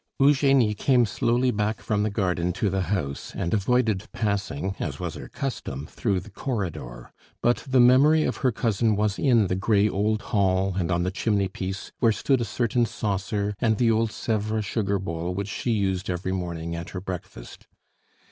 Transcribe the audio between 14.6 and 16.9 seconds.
sugar bowl which she used every morning at